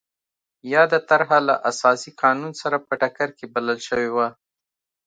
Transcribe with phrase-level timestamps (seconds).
[0.73, 4.27] یاده طرحه له اساسي قانون سره په ټکر کې بلل شوې وه.